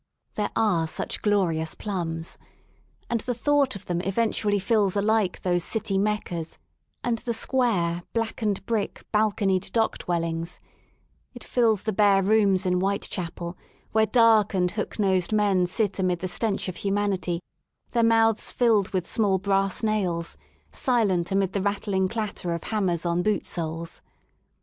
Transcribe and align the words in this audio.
There 0.33 0.49
are 0.55 0.87
such 0.87 1.21
glorious 1.21 1.75
plums. 1.75 2.39
And 3.07 3.21
the 3.21 3.35
thought 3.35 3.75
of 3.75 3.85
diem 3.85 4.01
eventually 4.01 4.57
fills 4.57 4.97
alike 4.97 5.43
those 5.43 5.63
City 5.63 5.99
Meccas 5.99 6.57
and 7.03 7.19
the 7.19 7.35
square, 7.35 8.01
blackened 8.11 8.65
brick, 8.65 9.05
balconied 9.13 9.71
dock 9.71 9.99
dwellings; 9.99 10.59
it 11.35 11.43
fills 11.43 11.83
the 11.83 11.93
bare 11.93 12.23
rooms 12.23 12.65
in 12.65 12.79
Whitechapel, 12.79 13.55
where 13.91 14.07
dark 14.07 14.55
and 14.55 14.71
hook 14.71 14.97
nosed 14.97 15.31
men 15.33 15.67
sit 15.67 15.99
amid 15.99 16.17
the 16.17 16.27
stench 16.27 16.67
of 16.67 16.77
humanity, 16.77 17.39
their 17.91 18.01
mouths 18.01 18.51
filled 18.51 18.89
with 18.93 19.05
small 19.05 19.37
brass 19.37 19.83
nails, 19.83 20.35
silent 20.71 21.31
amid 21.31 21.53
the 21.53 21.61
rattling; 21.61 22.07
clatter 22.09 22.55
of 22.55 22.63
hammers 22.63 23.05
on 23.05 23.21
boot 23.21 23.45
soles. 23.45 24.01